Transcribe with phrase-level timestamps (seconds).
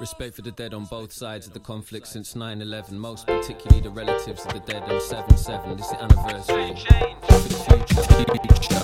[0.00, 3.80] Respect for the dead on both sides of the conflict since 9 11, most particularly
[3.80, 5.76] the relatives of the dead on 7 7.
[5.78, 6.74] This is the anniversary.
[7.26, 8.80] For the future.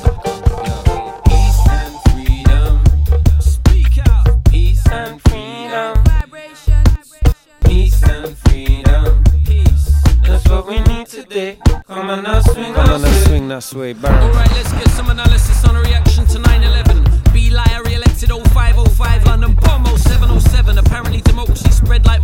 [11.87, 13.13] Come on now, swing that swing.
[13.27, 17.05] swing that sway, Alright, let's get some analysis on a reaction to 9 11.
[17.35, 17.86] Be liar.
[18.17, 20.79] Hated 0505 London bomb 0707.
[20.79, 22.16] Apparently democracy spread like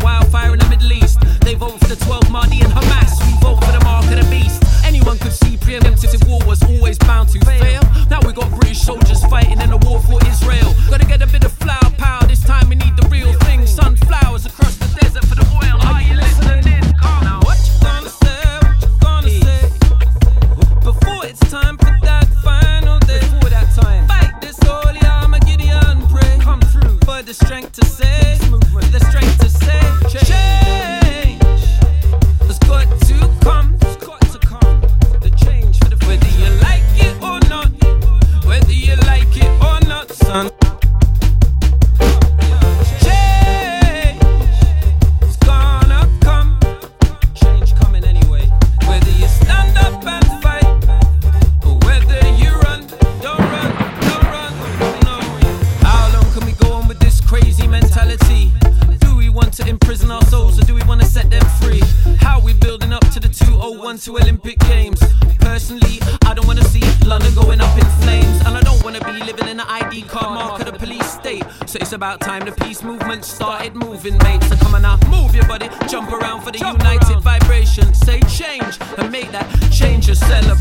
[71.93, 74.43] It's about time the peace movement started moving, mate.
[74.45, 77.23] So come on now, move your body, jump around for the jump united around.
[77.23, 77.93] vibration.
[77.93, 80.52] Say change and make that change yourself.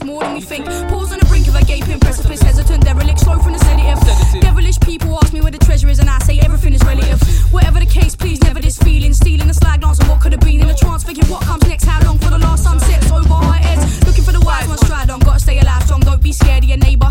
[0.00, 0.64] more than we think.
[0.88, 4.00] Pause on the brink of a gaping precipice, hesitant, derelict, slow from the sedative.
[4.40, 7.20] Devilish people ask me where the treasure is, and I say everything is relative.
[7.52, 9.12] Whatever the case, please never this feeling.
[9.12, 11.66] Stealing a slag glance on what could have been in a trance, thinking what comes
[11.68, 13.10] next, how long for the last sunset?
[13.12, 16.22] Over our heads, looking for the wise one, stride on, gotta stay alive strong, don't
[16.22, 17.01] be scared of your neighbor.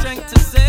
[0.00, 0.65] strength to say